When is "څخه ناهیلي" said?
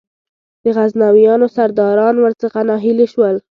2.41-3.07